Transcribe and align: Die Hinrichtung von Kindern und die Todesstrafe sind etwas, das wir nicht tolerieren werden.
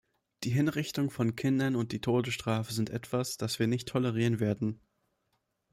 Die 0.43 0.49
Hinrichtung 0.49 1.11
von 1.11 1.35
Kindern 1.35 1.75
und 1.75 1.91
die 1.91 2.01
Todesstrafe 2.01 2.73
sind 2.73 2.89
etwas, 2.89 3.37
das 3.37 3.59
wir 3.59 3.67
nicht 3.67 3.87
tolerieren 3.87 4.39
werden. 4.39 4.81